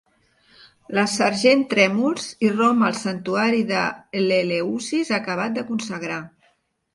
[0.97, 3.83] La sergent Trèmols irromp al santuari de
[4.29, 6.19] l'Eleusis acabat de consagrar.